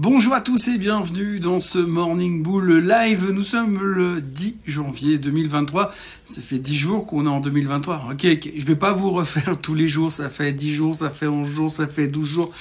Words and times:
Bonjour 0.00 0.32
à 0.32 0.40
tous 0.40 0.68
et 0.68 0.78
bienvenue 0.78 1.40
dans 1.40 1.58
ce 1.58 1.80
Morning 1.80 2.40
Bull 2.40 2.86
Live. 2.86 3.32
Nous 3.32 3.42
sommes 3.42 3.82
le 3.82 4.20
10 4.20 4.58
janvier 4.64 5.18
2023. 5.18 5.92
Ça 6.24 6.40
fait 6.40 6.60
10 6.60 6.76
jours 6.76 7.04
qu'on 7.04 7.26
est 7.26 7.28
en 7.28 7.40
2023. 7.40 8.10
Ok, 8.12 8.24
je 8.24 8.64
vais 8.64 8.76
pas 8.76 8.92
vous 8.92 9.10
refaire 9.10 9.58
tous 9.60 9.74
les 9.74 9.88
jours. 9.88 10.12
Ça 10.12 10.28
fait 10.28 10.52
10 10.52 10.72
jours, 10.72 10.94
ça 10.94 11.10
fait 11.10 11.26
11 11.26 11.48
jours, 11.48 11.68
ça 11.68 11.88
fait 11.88 12.06
12 12.06 12.28
jours. 12.28 12.52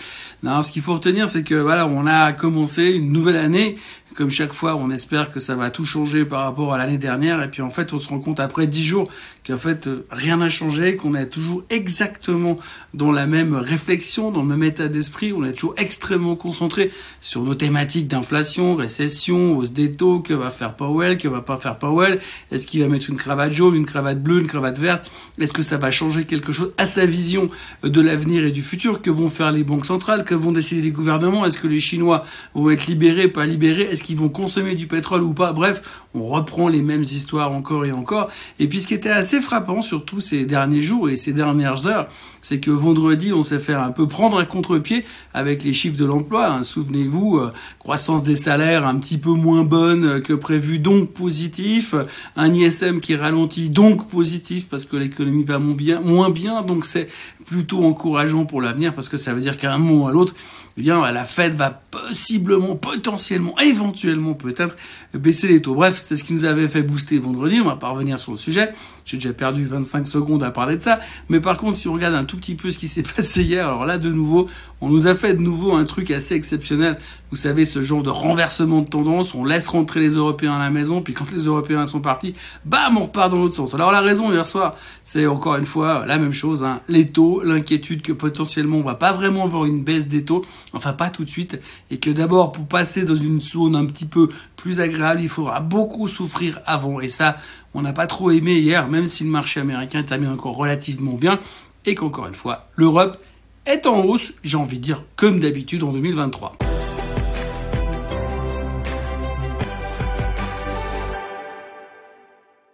Non, 0.42 0.64
ce 0.64 0.72
qu'il 0.72 0.82
faut 0.82 0.96
retenir, 0.96 1.30
c'est 1.30 1.44
que 1.44 1.54
voilà, 1.54 1.86
on 1.86 2.08
a 2.08 2.32
commencé 2.34 2.90
une 2.90 3.12
nouvelle 3.12 3.38
année 3.38 3.78
comme 4.18 4.32
chaque 4.32 4.54
fois, 4.54 4.76
on 4.76 4.90
espère 4.90 5.30
que 5.30 5.40
ça 5.40 5.56
va 5.56 5.70
tout 5.70 5.86
changer 5.86 6.26
par 6.26 6.44
rapport 6.44 6.74
à 6.74 6.80
l'année 6.80 6.98
dernière. 6.98 7.44
Et 7.44 7.52
puis 7.52 7.62
en 7.62 7.70
fait, 7.70 7.94
on 7.94 8.00
se 8.00 8.08
rend 8.10 8.20
compte 8.20 8.40
après 8.40 8.66
dix 8.66 8.84
jours 8.84 9.10
qu'en 9.46 9.58
fait, 9.58 9.86
euh, 9.86 10.08
rien 10.10 10.38
n'a 10.38 10.50
changé, 10.50 10.96
qu'on 10.96 11.14
est 11.14 11.28
toujours 11.28 11.64
exactement 11.70 12.58
dans 12.96 13.12
la 13.12 13.28
même 13.28 13.54
réflexion, 13.54 14.32
dans 14.32 14.42
le 14.42 14.48
même 14.48 14.64
état 14.64 14.88
d'esprit. 14.88 15.34
On 15.34 15.46
est 15.46 15.54
toujours 15.54 15.76
extrêmement 15.78 16.36
concentré 16.36 16.92
sur 17.22 17.44
nos 17.44 17.54
thématiques 17.54 18.08
d'inflation, 18.08 18.74
récession, 18.74 19.56
hausse 19.56 19.72
des 19.72 19.92
taux, 19.92 20.20
que 20.20 20.34
va 20.34 20.50
faire 20.50 20.74
Powell, 20.74 21.20
que 21.20 21.28
va 21.28 21.42
pas 21.42 21.58
faire 21.58 21.78
Powell. 21.78 22.20
Est-ce 22.52 22.66
qu'il 22.66 22.82
va 22.82 22.88
mettre 22.88 23.12
une 23.12 23.18
cravate 23.18 23.54
jaune, 23.54 23.76
une 23.76 23.86
cravate 23.86 24.22
bleue, 24.24 24.40
une 24.40 24.48
cravate 24.48 24.80
verte? 24.80 25.12
Est-ce 25.40 25.54
que 25.54 25.62
ça 25.62 25.78
va 25.78 25.92
changer 25.92 26.26
quelque 26.26 26.52
chose 26.52 26.74
à 26.80 26.88
sa 26.88 27.06
vision 27.06 27.52
de 27.84 28.02
l'avenir 28.02 28.46
et 28.46 28.52
du 28.52 28.64
futur? 28.64 29.04
Que 29.04 29.12
vont 29.12 29.30
faire 29.30 29.52
les 29.52 29.64
banques 29.64 29.86
centrales? 29.86 30.26
Que 30.26 30.34
vont 30.34 30.52
décider 30.52 30.82
les 30.82 30.92
gouvernements? 30.92 31.46
Est-ce 31.46 31.60
que 31.60 31.68
les 31.68 31.80
Chinois 31.80 32.26
vont 32.56 32.72
être 32.72 32.88
libérés, 32.88 33.28
pas 33.28 33.46
libérés? 33.46 33.88
Qui 34.08 34.16
vont 34.16 34.30
consommer 34.30 34.74
du 34.74 34.88
pétrole 34.88 35.22
ou 35.22 35.34
pas. 35.34 35.52
Bref, 35.52 35.82
on 36.14 36.30
reprend 36.30 36.70
les 36.70 36.82
mêmes 36.82 37.02
histoires 37.02 37.52
encore 37.52 37.84
et 37.84 37.92
encore. 37.92 38.30
Et 38.58 38.70
puis 38.70 38.80
ce 38.80 38.88
qui 38.88 38.94
était 38.94 39.10
assez 39.10 39.42
frappant, 39.42 39.82
surtout 39.82 40.22
ces 40.22 40.46
derniers 40.46 40.82
jours 40.82 41.10
et 41.10 41.18
ces 41.18 41.34
dernières 41.34 41.88
heures, 41.88 42.08
c'est 42.42 42.62
que 42.62 42.72
vendredi, 42.72 43.34
on 43.34 43.44
s'est 43.44 43.60
fait 43.60 43.74
un 43.74 43.92
peu 43.92 44.08
prendre 44.08 44.40
à 44.40 44.46
contre-pied 44.46 45.04
avec 45.34 45.66
les 45.66 45.74
chiffres 45.74 45.98
de 45.98 46.06
l'emploi. 46.06 46.48
Hein. 46.48 46.64
Souvenez-vous, 46.64 47.40
euh, 47.40 47.52
croissance 47.80 48.24
des 48.24 48.38
salaires 48.38 48.88
un 48.88 48.96
petit 48.96 49.18
peu 49.18 49.32
moins 49.32 49.66
bonne 49.66 50.22
que 50.22 50.32
prévu, 50.32 50.80
donc 50.80 51.12
positif. 51.12 51.94
Un 52.38 52.54
ISM 52.54 53.02
qui 53.02 53.18
ralentit, 53.18 53.70
donc 53.70 54.08
positif, 54.08 54.70
parce 54.70 54.86
que 54.86 54.96
l'économie 54.96 55.44
va 55.44 55.60
moins 55.60 55.76
bien, 55.76 56.00
moins 56.00 56.30
bien. 56.30 56.62
Donc 56.62 56.86
c'est 56.86 57.10
plutôt 57.46 57.84
encourageant 57.84 58.46
pour 58.46 58.62
l'avenir, 58.62 58.96
parce 58.96 59.10
que 59.10 59.18
ça 59.18 59.34
veut 59.34 59.42
dire 59.42 59.58
qu'à 59.58 59.74
un 59.74 59.78
moment 59.78 60.06
ou 60.06 60.08
à 60.08 60.14
l'autre, 60.14 60.34
eh 60.78 60.82
bien, 60.82 61.12
la 61.12 61.26
Fed 61.26 61.56
va 61.56 61.72
possiblement, 61.72 62.76
potentiellement, 62.76 63.58
éventuellement 63.60 63.97
peut-être 64.38 64.76
baisser 65.14 65.48
les 65.48 65.62
taux. 65.62 65.76
Bref, 65.76 65.98
c'est 65.98 66.16
ce 66.16 66.24
qui 66.24 66.34
nous 66.34 66.46
avait 66.46 66.68
fait 66.68 66.84
booster 66.84 67.18
vendredi. 67.20 67.60
On 67.62 67.66
va 67.66 67.76
pas 67.76 67.90
revenir 67.90 68.20
sur 68.20 68.32
le 68.32 68.38
sujet. 68.38 68.72
J'ai 69.06 69.18
déjà 69.18 69.34
perdu 69.34 69.66
25 69.66 70.08
secondes 70.08 70.44
à 70.44 70.52
parler 70.52 70.76
de 70.76 70.82
ça. 70.82 71.00
Mais 71.30 71.40
par 71.40 71.58
contre, 71.58 71.78
si 71.78 71.88
on 71.88 71.94
regarde 71.94 72.16
un 72.16 72.26
tout 72.26 72.38
petit 72.38 72.56
peu 72.56 72.72
ce 72.72 72.78
qui 72.78 72.88
s'est 72.88 73.04
passé 73.16 73.44
hier, 73.44 73.68
alors 73.68 73.86
là, 73.86 73.98
de 73.98 74.12
nouveau, 74.12 74.48
on 74.82 74.90
nous 74.90 75.08
a 75.08 75.16
fait 75.16 75.34
de 75.34 75.42
nouveau 75.42 75.74
un 75.74 75.86
truc 75.86 76.12
assez 76.12 76.36
exceptionnel. 76.36 77.00
Vous 77.32 77.38
savez, 77.38 77.66
ce 77.66 77.82
genre 77.82 78.04
de 78.04 78.10
renversement 78.10 78.82
de 78.82 78.88
tendance. 78.88 79.34
On 79.34 79.44
laisse 79.44 79.68
rentrer 79.68 80.00
les 80.00 80.12
Européens 80.12 80.54
à 80.54 80.60
la 80.60 80.70
maison, 80.70 81.02
puis 81.02 81.14
quand 81.14 81.32
les 81.32 81.46
Européens 81.46 81.88
sont 81.88 82.00
partis, 82.00 82.36
bam, 82.66 82.98
on 82.98 83.04
repart 83.04 83.32
dans 83.32 83.38
l'autre 83.38 83.56
sens. 83.56 83.74
Alors 83.74 83.92
la 83.92 84.02
raison 84.02 84.32
hier 84.32 84.46
soir, 84.46 84.76
c'est 85.04 85.26
encore 85.26 85.56
une 85.56 85.66
fois 85.66 86.06
la 86.06 86.18
même 86.18 86.34
chose. 86.34 86.64
Hein. 86.64 86.82
Les 86.88 87.06
taux, 87.06 87.42
l'inquiétude 87.44 88.02
que 88.02 88.14
potentiellement 88.14 88.78
on 88.78 88.84
va 88.84 88.96
pas 88.96 89.14
vraiment 89.14 89.44
avoir 89.44 89.66
une 89.66 89.84
baisse 89.84 90.08
des 90.08 90.24
taux, 90.24 90.46
enfin 90.74 90.94
pas 90.94 91.10
tout 91.10 91.24
de 91.24 91.30
suite, 91.30 91.60
et 91.92 91.98
que 91.98 92.10
d'abord 92.10 92.52
pour 92.52 92.68
passer 92.68 93.04
dans 93.04 93.16
une 93.16 93.40
zone 93.40 93.76
un 93.78 93.86
petit 93.86 94.06
peu 94.06 94.30
plus 94.56 94.80
agréable, 94.80 95.22
il 95.22 95.30
faudra 95.30 95.60
beaucoup 95.60 96.08
souffrir 96.08 96.60
avant. 96.66 97.00
Et 97.00 97.08
ça, 97.08 97.38
on 97.74 97.82
n'a 97.82 97.94
pas 97.94 98.08
trop 98.08 98.32
aimé 98.32 98.60
hier, 98.60 98.88
même 98.88 99.06
si 99.06 99.24
le 99.24 99.30
marché 99.30 99.60
américain 99.60 100.04
termine 100.04 100.30
encore 100.30 100.56
relativement 100.56 101.14
bien, 101.14 101.40
et 101.86 101.96
qu'encore 101.96 102.28
une 102.28 102.34
fois, 102.34 102.68
l'Europe 102.76 103.18
est 103.66 103.86
en 103.86 104.04
hausse, 104.04 104.34
j'ai 104.44 104.58
envie 104.58 104.80
de 104.80 104.84
dire 104.84 105.04
comme 105.16 105.40
d'habitude 105.40 105.84
en 105.84 105.92
2023. 105.92 106.58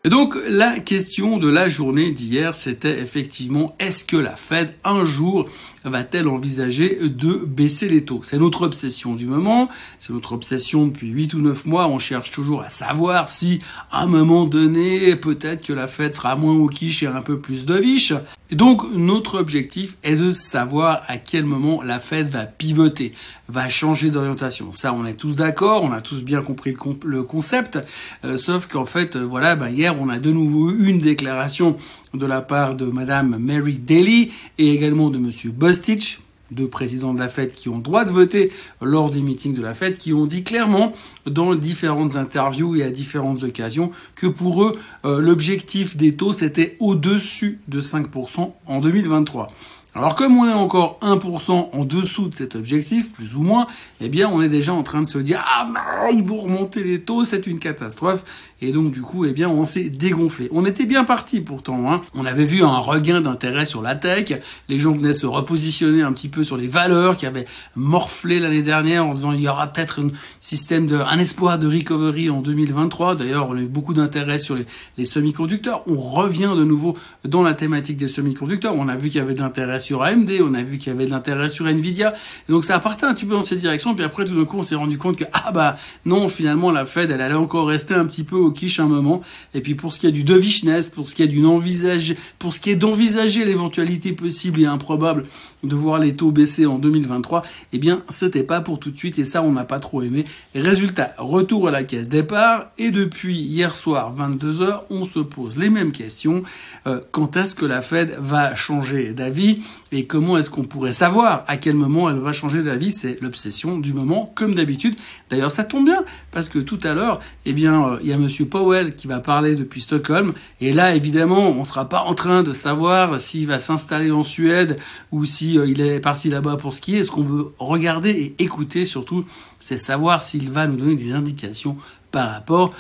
Et 0.06 0.10
donc 0.10 0.36
la 0.50 0.80
question 0.80 1.38
de 1.38 1.48
la 1.48 1.70
journée 1.70 2.12
d'hier, 2.12 2.58
c'était 2.58 3.00
effectivement 3.00 3.74
est-ce 3.80 4.04
que 4.04 4.18
la 4.18 4.36
Fed 4.36 4.74
un 4.84 5.06
jour 5.06 5.48
va-t-elle 5.86 6.28
envisager 6.28 6.98
de 7.08 7.36
baisser 7.36 7.88
les 7.88 8.04
taux? 8.04 8.20
C'est 8.22 8.38
notre 8.38 8.64
obsession 8.64 9.16
du 9.16 9.28
moment, 9.28 9.70
c'est 10.00 10.12
notre 10.12 10.34
obsession 10.34 10.88
depuis 10.88 11.08
8 11.08 11.36
ou 11.36 11.40
9 11.40 11.66
mois, 11.68 11.88
on 11.88 12.00
cherche 12.00 12.32
toujours 12.32 12.64
à 12.64 12.68
savoir 12.68 13.30
si 13.30 13.62
à 13.92 14.02
un 14.04 14.08
moment 14.08 14.44
donné, 14.44 15.16
peut-être 15.16 15.66
que 15.66 15.72
la 15.72 15.88
Fed 15.88 16.14
sera 16.14 16.36
moins 16.36 16.56
au 16.56 16.68
quiche 16.68 17.02
et 17.04 17.08
un 17.08 17.22
peu 17.22 17.40
plus 17.40 17.64
de 17.64 17.76
viche. 17.76 18.12
Donc 18.56 18.84
notre 18.94 19.40
objectif 19.40 19.98
est 20.04 20.16
de 20.16 20.32
savoir 20.34 21.02
à 21.08 21.18
quel 21.18 21.46
moment 21.46 21.82
la 21.82 22.00
Fed 22.00 22.30
va 22.30 22.46
pivoter, 22.46 23.14
va 23.48 23.70
changer 23.70 24.12
d'orientation. 24.12 24.72
Ça, 24.72 24.94
on 24.94 25.06
est 25.06 25.16
tous 25.16 25.36
d'accord, 25.36 25.84
on 25.84 25.92
a 25.92 26.02
tous 26.02 26.24
bien 26.24 26.42
compris 26.42 26.76
le, 27.04 27.24
concept, 27.24 27.80
euh, 28.26 28.38
sauf 28.38 28.68
qu'en 28.68 28.86
fait, 28.86 29.16
euh, 29.16 29.24
voilà, 29.24 29.56
bah, 29.56 29.70
hier 29.70 30.00
on 30.00 30.10
a 30.10 30.20
de 30.20 30.32
nouveau 30.32 30.72
eu 30.72 30.88
une 30.88 31.00
déclaration 31.00 31.78
de 32.14 32.26
la 32.26 32.42
part 32.42 32.76
de 32.76 32.86
Madame 32.86 33.38
Mary 33.38 33.76
Daly 33.76 34.32
et 34.58 34.74
également 34.74 35.10
de 35.10 35.18
Monsieur 35.18 35.52
Bostich, 35.52 36.20
deux 36.54 36.68
présidents 36.68 37.14
de 37.14 37.20
la 37.20 37.30
Fed 37.30 37.54
qui 37.54 37.70
ont 37.70 37.80
droit 37.80 38.06
de 38.06 38.12
voter 38.12 38.52
lors 38.82 39.10
des 39.10 39.22
meetings 39.22 39.54
de 39.54 39.62
la 39.62 39.74
Fed, 39.74 39.98
qui 39.98 40.14
ont 40.14 40.26
dit 40.26 40.44
clairement 40.44 40.94
dans 41.26 41.56
différentes 41.56 42.16
interviews 42.16 42.76
et 42.76 42.84
à 42.84 42.92
différentes 42.92 43.44
occasions 43.44 43.92
que 44.16 44.28
pour 44.28 44.64
eux, 44.64 44.78
euh, 45.06 45.20
l'objectif 45.20 45.98
des 45.98 46.16
taux, 46.16 46.34
c'était 46.34 46.78
au-dessus 46.80 47.60
de 47.68 47.82
5% 47.82 48.54
en 48.66 48.80
2023. 48.80 49.50
Alors 49.96 50.16
comme 50.16 50.36
on 50.38 50.50
est 50.50 50.54
encore 50.54 50.98
1% 51.04 51.70
en 51.72 51.86
dessous 51.86 52.28
de 52.28 52.34
cet 52.34 52.56
objectif, 52.56 53.14
plus 53.14 53.36
ou 53.36 53.44
moins, 53.44 53.68
eh 54.02 54.10
bien 54.10 54.28
on 54.28 54.42
est 54.42 54.50
déjà 54.50 54.74
en 54.74 54.82
train 54.82 55.04
de 55.04 55.08
se 55.08 55.20
dire 55.20 55.44
ah 55.46 55.68
bah, 55.72 56.10
ils 56.12 56.24
vont 56.24 56.42
remonter 56.42 56.84
les 56.84 57.02
taux, 57.02 57.26
c'est 57.26 57.46
une 57.46 57.60
catastrophe. 57.60 58.24
Et 58.66 58.72
donc 58.72 58.92
du 58.92 59.02
coup, 59.02 59.26
eh 59.26 59.34
bien 59.34 59.50
on 59.50 59.66
s'est 59.66 59.90
dégonflé. 59.90 60.48
On 60.54 60.66
était 60.66 60.86
bien 60.86 61.04
parti 61.04 61.42
pourtant. 61.42 61.92
Hein. 61.92 62.02
On 62.16 62.26
avait 62.26 62.46
vu 62.46 62.64
un 62.64 62.78
regain 62.78 63.20
d'intérêt 63.20 63.66
sur 63.66 63.82
la 63.82 63.96
tech. 63.96 64.40
Les 64.70 64.80
gens 64.80 64.94
venaient 64.94 65.12
se 65.12 65.26
repositionner 65.26 66.02
un 66.02 66.14
petit 66.14 66.30
peu 66.30 66.46
sur 66.46 66.56
les 66.56 66.68
valeurs 66.68 67.18
qui 67.18 67.26
avaient 67.26 67.46
morflé 67.76 68.40
l'année 68.40 68.62
dernière 68.62 69.06
en 69.06 69.12
disant 69.12 69.34
il 69.34 69.42
y 69.42 69.50
aura 69.50 69.68
peut-être 69.68 70.00
un 70.00 70.12
système 70.40 70.88
de, 70.88 70.96
un 70.96 71.20
espoir 71.20 71.60
de 71.60 71.68
recovery 71.68 72.30
en 72.30 72.42
2023. 72.42 73.16
D'ailleurs, 73.16 73.50
on 73.50 73.58
a 73.58 73.60
eu 73.60 73.68
beaucoup 73.68 73.94
d'intérêt 73.94 74.40
sur 74.40 74.56
les, 74.56 75.06
semi-conducteurs. 75.06 75.84
On 75.86 75.96
revient 75.96 76.54
de 76.56 76.64
nouveau 76.64 76.98
dans 77.26 77.44
la 77.44 77.54
thématique 77.54 77.98
des 77.98 78.08
semi-conducteurs. 78.08 78.76
On 78.78 78.88
a 78.88 78.96
vu 78.96 79.10
qu'il 79.10 79.20
y 79.20 79.22
avait 79.22 79.34
de 79.34 79.42
l'intérêt 79.42 79.80
sur 79.80 80.04
AMD, 80.04 80.32
on 80.42 80.54
a 80.54 80.64
vu 80.64 80.78
qu'il 80.78 80.94
y 80.94 80.96
avait 80.96 81.06
de 81.06 81.12
l'intérêt 81.12 81.50
sur 81.50 81.68
Nvidia. 81.68 82.14
Donc 82.48 82.64
ça 82.64 82.80
partait 82.80 83.06
un 83.06 83.14
petit 83.14 83.26
peu 83.26 83.34
dans 83.34 83.44
cette 83.44 83.60
direction. 83.60 83.94
Puis 83.94 84.06
après, 84.06 84.24
tout 84.24 84.38
d'un 84.38 84.46
coup, 84.46 84.60
on 84.60 84.64
s'est 84.64 84.76
rendu 84.76 84.98
compte 84.98 85.18
que, 85.18 85.26
ah 85.34 85.52
bah 85.52 85.76
non, 86.06 86.30
finalement, 86.30 86.72
la 86.72 86.86
Fed, 86.86 87.12
elle 87.12 87.20
allait 87.20 87.34
encore 87.34 87.68
rester 87.68 87.94
un 87.94 88.06
petit 88.06 88.24
peu 88.24 88.38
au 88.38 88.53
quiche 88.54 88.80
un 88.80 88.88
moment. 88.88 89.22
Et 89.54 89.62
puis 89.62 89.76
pour 89.76 89.92
ce 89.92 90.00
qui 90.00 90.08
est 90.08 90.12
du 90.12 90.24
dovishness, 90.24 90.90
pour 90.90 91.08
ce 91.08 91.16
qui 91.16 91.24
est 91.24 91.28
d'une 91.28 91.46
envisage, 91.46 92.16
pour 92.40 92.54
ce 92.54 92.60
qui 92.60 92.70
est 92.70 92.76
d'envisager 92.76 93.44
l'éventualité 93.44 94.14
possible 94.14 94.62
et 94.62 94.66
improbable 94.66 95.26
de 95.64 95.76
voir 95.76 96.00
les 96.00 96.16
taux 96.16 96.32
baisser 96.32 96.66
en 96.66 96.78
2023, 96.78 97.44
eh 97.72 97.78
bien, 97.78 98.02
c'était 98.10 98.44
pas 98.44 98.62
pour 98.62 98.80
tout 98.80 98.92
de 98.92 98.98
suite 98.98 99.20
et 99.20 99.24
ça, 99.24 99.42
on 99.42 99.52
n'a 99.52 99.64
pas 99.64 99.80
trop 99.80 100.02
aimé. 100.02 100.26
résultat, 100.56 101.14
retour 101.18 101.68
à 101.68 101.72
la 101.72 101.84
caisse 101.84 102.10
départ 102.10 102.72
et 102.78 102.92
depuis 102.92 103.38
hier 103.38 103.76
soir, 103.76 104.14
22h, 104.16 104.82
on 104.90 105.06
se 105.06 105.20
pose 105.20 105.58
les 105.58 105.70
mêmes 105.70 105.92
questions. 105.92 106.44
Euh, 106.88 107.00
quand 107.12 107.38
est-ce 107.38 107.56
que 107.56 107.66
la 107.66 107.82
Fed 107.82 108.16
va 108.20 108.56
changer 108.56 109.14
d'avis 109.14 109.62
et 109.92 110.06
comment 110.06 110.38
est-ce 110.38 110.50
qu'on 110.50 110.64
pourrait 110.64 110.94
savoir 110.94 111.44
à 111.48 111.58
quel 111.58 111.76
moment 111.76 112.10
elle 112.10 112.18
va 112.18 112.34
changer 112.34 112.64
d'avis? 112.64 112.92
C'est 112.92 113.22
l'obsession 113.22 113.78
du 113.78 113.94
moment, 113.94 114.32
comme 114.36 114.56
d'habitude. 114.56 114.96
D'ailleurs, 115.30 115.52
ça 115.52 115.64
tombe 115.64 115.86
bien 115.86 116.04
parce 116.32 116.50
que 116.50 116.60
tout 116.60 116.80
à 116.84 116.94
l'heure, 116.94 117.20
eh 117.46 117.54
bien, 117.54 117.86
euh, 117.86 118.00
il 118.02 118.10
y 118.10 118.14
a 118.14 118.18
Monsieur 118.18 118.43
Powell 118.46 118.96
qui 118.96 119.08
va 119.08 119.20
parler 119.20 119.56
depuis 119.56 119.82
Stockholm 119.82 120.34
et 120.62 120.74
là, 120.74 120.96
évidemment, 120.96 121.50
on 121.50 121.60
ne 121.60 121.64
sera 121.64 121.90
pas 121.90 122.02
en 122.02 122.14
train 122.14 122.44
de 122.44 122.54
savoir 122.54 123.20
s'il 123.20 123.48
va 123.48 123.60
s'installer 123.60 124.12
en 124.12 124.24
Suède 124.24 124.78
ou 125.12 125.26
si 125.26 125.58
euh, 125.58 125.68
est 125.68 126.00
parti 126.00 126.30
là-bas 126.30 126.58
pour 126.58 126.74
skier, 126.74 127.04
ce 127.04 127.12
qu'on 127.12 127.24
veut 127.24 127.54
regarder 127.60 128.10
et 128.12 128.44
écouter 128.44 128.86
surtout, 128.86 129.26
c'est 129.60 129.78
savoir 129.78 130.24
s'il 130.24 130.52
va 130.52 130.68
nous 130.68 130.78
donner 130.78 130.96
des 130.96 131.14
indications 131.14 131.78
par 132.12 132.32
rapport 132.32 132.74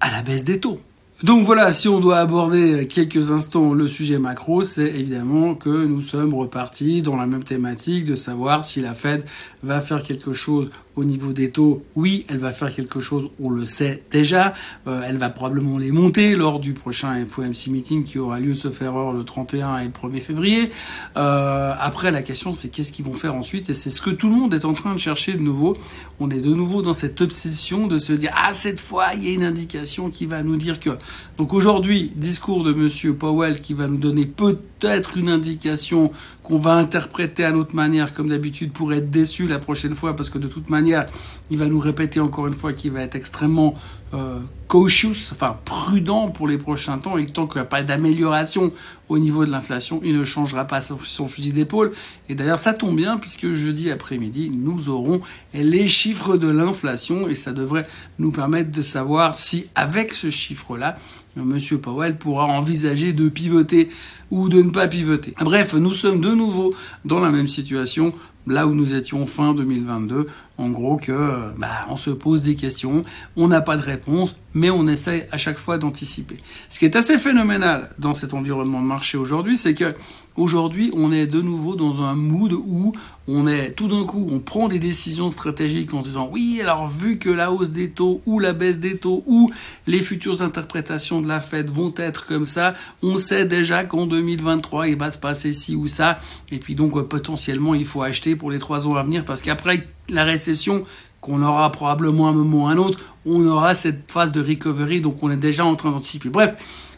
à 0.00 0.10
la 0.10 0.22
baisse 0.22 0.44
des 0.44 0.60
taux. 0.60 0.80
Donc 1.22 1.44
voilà, 1.44 1.70
si 1.70 1.88
on 1.88 2.00
doit 2.00 2.18
aborder 2.18 2.88
quelques 2.88 3.30
instants 3.30 3.74
le 3.74 3.86
sujet 3.86 4.18
macro, 4.18 4.64
c'est 4.64 4.88
évidemment 4.88 5.54
que 5.54 5.86
nous 5.86 6.00
sommes 6.00 6.34
repartis 6.34 7.00
dans 7.00 7.14
la 7.14 7.26
même 7.26 7.44
thématique 7.44 8.06
de 8.06 8.16
savoir 8.16 8.64
si 8.64 8.80
la 8.80 8.92
Fed 8.92 9.24
va 9.62 9.80
faire 9.80 10.02
quelque 10.02 10.32
chose 10.32 10.72
au 10.96 11.04
niveau 11.04 11.32
des 11.32 11.50
taux. 11.50 11.84
Oui, 11.94 12.26
elle 12.28 12.38
va 12.38 12.50
faire 12.50 12.74
quelque 12.74 12.98
chose, 12.98 13.30
on 13.40 13.50
le 13.50 13.64
sait 13.64 14.02
déjà. 14.10 14.52
Euh, 14.88 15.02
elle 15.06 15.16
va 15.16 15.30
probablement 15.30 15.78
les 15.78 15.92
monter 15.92 16.34
lors 16.34 16.58
du 16.58 16.74
prochain 16.74 17.24
FOMC 17.24 17.68
meeting 17.68 18.04
qui 18.04 18.18
aura 18.18 18.40
lieu, 18.40 18.54
ce 18.54 18.70
faire 18.70 19.12
le 19.12 19.22
31 19.22 19.78
et 19.78 19.84
le 19.84 19.90
1er 19.90 20.20
février. 20.20 20.70
Euh, 21.16 21.72
après, 21.78 22.10
la 22.10 22.22
question 22.22 22.52
c'est 22.52 22.68
qu'est-ce 22.68 22.90
qu'ils 22.90 23.04
vont 23.04 23.14
faire 23.14 23.36
ensuite? 23.36 23.70
Et 23.70 23.74
c'est 23.74 23.90
ce 23.90 24.02
que 24.02 24.10
tout 24.10 24.28
le 24.28 24.34
monde 24.34 24.54
est 24.54 24.64
en 24.64 24.74
train 24.74 24.92
de 24.92 24.98
chercher 24.98 25.34
de 25.34 25.40
nouveau. 25.40 25.76
On 26.18 26.30
est 26.30 26.40
de 26.40 26.52
nouveau 26.52 26.82
dans 26.82 26.94
cette 26.94 27.20
obsession 27.20 27.86
de 27.86 28.00
se 28.00 28.12
dire 28.12 28.32
ah 28.36 28.52
cette 28.52 28.80
fois 28.80 29.14
il 29.14 29.24
y 29.24 29.30
a 29.30 29.34
une 29.34 29.44
indication 29.44 30.10
qui 30.10 30.26
va 30.26 30.42
nous 30.42 30.56
dire 30.56 30.80
que 30.80 30.90
Donc 31.38 31.54
aujourd'hui, 31.54 32.12
discours 32.16 32.62
de 32.62 32.72
Monsieur 32.72 33.14
Powell 33.14 33.60
qui 33.60 33.74
va 33.74 33.88
nous 33.88 33.96
donner 33.96 34.26
peut-être 34.26 35.16
une 35.16 35.28
indication 35.28 36.10
qu'on 36.42 36.58
va 36.58 36.74
interpréter 36.74 37.44
à 37.44 37.52
notre 37.52 37.74
manière, 37.74 38.12
comme 38.14 38.28
d'habitude, 38.28 38.72
pour 38.72 38.92
être 38.92 39.10
déçu 39.10 39.46
la 39.46 39.58
prochaine 39.58 39.94
fois, 39.94 40.14
parce 40.14 40.30
que 40.30 40.38
de 40.38 40.48
toute 40.48 40.70
manière, 40.70 41.06
il 41.50 41.58
va 41.58 41.66
nous 41.66 41.78
répéter 41.78 42.20
encore 42.20 42.46
une 42.46 42.54
fois 42.54 42.72
qu'il 42.72 42.92
va 42.92 43.00
être 43.02 43.16
extrêmement 43.16 43.74
euh, 44.14 44.38
cautious, 44.68 45.30
enfin 45.32 45.56
prudent 45.64 46.28
pour 46.28 46.48
les 46.48 46.58
prochains 46.58 46.98
temps, 46.98 47.18
et 47.18 47.26
tant 47.26 47.46
qu'il 47.46 47.56
n'y 47.56 47.62
a 47.62 47.66
pas 47.66 47.82
d'amélioration 47.82 48.72
au 49.08 49.18
niveau 49.18 49.44
de 49.44 49.50
l'inflation, 49.50 50.00
il 50.04 50.18
ne 50.18 50.24
changera 50.24 50.66
pas 50.66 50.80
son, 50.80 51.26
fusil 51.26 51.52
d'épaule. 51.52 51.92
Et 52.28 52.34
d'ailleurs, 52.34 52.58
ça 52.58 52.74
tombe 52.74 52.96
bien, 52.96 53.18
puisque 53.18 53.52
jeudi 53.52 53.90
après-midi, 53.90 54.50
nous 54.52 54.88
aurons 54.88 55.20
les 55.54 55.88
chiffres 55.88 56.36
de 56.36 56.48
l'inflation, 56.48 57.28
et 57.28 57.34
ça 57.34 57.52
devrait 57.52 57.86
nous 58.18 58.32
permettre 58.32 58.70
de 58.70 58.82
savoir 58.82 59.36
si, 59.36 59.66
avec 59.74 60.12
ce 60.12 60.30
chiffre-là, 60.30 60.98
Monsieur 61.36 61.78
Powell 61.78 62.18
pourra 62.18 62.44
envisager 62.44 63.14
de 63.14 63.30
pivoter 63.30 63.88
ou 64.30 64.50
de 64.50 64.62
ne 64.62 64.70
pas 64.70 64.86
pivoter. 64.86 65.32
Bref, 65.40 65.72
nous 65.72 65.94
sommes 65.94 66.20
de 66.20 66.32
nouveau 66.32 66.74
dans 67.06 67.20
la 67.20 67.30
même 67.30 67.48
situation 67.48 68.12
là 68.46 68.66
où 68.66 68.74
nous 68.74 68.94
étions 68.94 69.24
fin 69.26 69.54
2022, 69.54 70.26
en 70.58 70.68
gros 70.70 70.96
que 70.96 71.52
bah, 71.56 71.86
on 71.88 71.96
se 71.96 72.10
pose 72.10 72.42
des 72.42 72.54
questions, 72.54 73.02
on 73.36 73.48
n'a 73.48 73.60
pas 73.60 73.76
de 73.76 73.82
réponse, 73.82 74.36
mais 74.54 74.70
on 74.70 74.86
essaie 74.86 75.26
à 75.32 75.38
chaque 75.38 75.58
fois 75.58 75.78
d'anticiper. 75.78 76.36
Ce 76.68 76.78
qui 76.78 76.84
est 76.84 76.96
assez 76.96 77.18
phénoménal 77.18 77.90
dans 77.98 78.14
cet 78.14 78.34
environnement 78.34 78.80
de 78.80 78.86
marché 78.86 79.16
aujourd'hui, 79.16 79.56
c'est 79.56 79.74
que 79.74 79.94
aujourd'hui 80.36 80.90
on 80.94 81.12
est 81.12 81.26
de 81.26 81.40
nouveau 81.40 81.74
dans 81.74 82.02
un 82.02 82.14
mood 82.14 82.52
où 82.52 82.92
on 83.28 83.46
est 83.46 83.72
tout 83.72 83.88
d'un 83.88 84.04
coup 84.04 84.28
on 84.32 84.40
prend 84.40 84.68
des 84.68 84.78
décisions 84.78 85.30
stratégiques 85.30 85.92
en 85.92 86.00
disant 86.00 86.28
oui 86.32 86.58
alors 86.62 86.88
vu 86.88 87.18
que 87.18 87.28
la 87.28 87.52
hausse 87.52 87.68
des 87.68 87.90
taux 87.90 88.22
ou 88.24 88.38
la 88.38 88.54
baisse 88.54 88.78
des 88.78 88.96
taux 88.96 89.22
ou 89.26 89.50
les 89.86 90.00
futures 90.00 90.40
interprétations 90.40 91.20
de 91.20 91.28
la 91.28 91.40
Fed 91.40 91.68
vont 91.68 91.92
être 91.98 92.26
comme 92.26 92.46
ça, 92.46 92.74
on 93.02 93.18
sait 93.18 93.44
déjà 93.44 93.84
qu'en 93.84 94.06
2023 94.06 94.88
il 94.88 94.96
va 94.96 95.10
se 95.10 95.18
passer 95.18 95.52
ci 95.52 95.76
ou 95.76 95.86
ça 95.86 96.18
et 96.50 96.58
puis 96.58 96.74
donc 96.74 97.00
potentiellement 97.08 97.74
il 97.74 97.84
faut 97.84 98.02
acheter 98.02 98.34
pour 98.34 98.50
les 98.50 98.58
trois 98.58 98.86
ans 98.88 98.94
à 98.94 99.02
venir 99.02 99.24
parce 99.24 99.42
qu'après 99.42 99.86
la 100.08 100.24
récession 100.24 100.84
qu'on 101.20 101.42
aura 101.42 101.70
probablement 101.70 102.28
un 102.28 102.32
moment 102.32 102.64
ou 102.64 102.66
un 102.66 102.76
autre, 102.76 102.98
on 103.24 103.46
aura 103.46 103.74
cette 103.74 104.10
phase 104.10 104.32
de 104.32 104.40
recovery, 104.42 105.00
donc 105.00 105.22
on 105.22 105.30
est 105.30 105.36
déjà 105.36 105.64
en 105.64 105.76
train 105.76 105.90
d'anticiper. 105.92 106.28
Bref, 106.28 106.54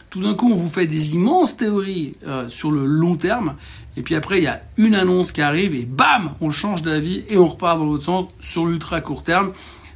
tout 0.09 0.21
d'un 0.21 0.33
coup, 0.33 0.49
on 0.51 0.55
vous 0.55 0.69
fait 0.69 0.87
des 0.87 1.15
immenses 1.15 1.57
théories 1.57 2.15
euh, 2.25 2.49
sur 2.49 2.71
le 2.71 2.85
long 2.85 3.15
terme, 3.15 3.55
et 3.97 4.01
puis 4.01 4.15
après, 4.15 4.39
il 4.39 4.45
y 4.45 4.47
a 4.47 4.61
une 4.77 4.95
annonce 4.95 5.31
qui 5.31 5.41
arrive, 5.41 5.75
et 5.75 5.85
bam, 5.85 6.33
on 6.41 6.49
change 6.49 6.81
d'avis, 6.81 7.23
et 7.29 7.37
on 7.37 7.45
repart 7.45 7.77
dans 7.77 7.85
l'autre 7.85 8.05
sens 8.05 8.27
sur 8.39 8.65
l'ultra 8.65 9.01
court 9.01 9.23
terme, 9.23 9.51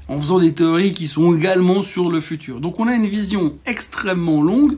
en 0.07 0.17
faisant 0.17 0.39
des 0.39 0.53
théories 0.53 0.93
qui 0.93 1.07
sont 1.07 1.35
également 1.35 1.81
sur 1.81 2.09
le 2.09 2.19
futur. 2.19 2.59
Donc 2.59 2.79
on 2.79 2.87
a 2.87 2.95
une 2.95 3.05
vision 3.05 3.55
extrêmement 3.65 4.41
longue 4.41 4.77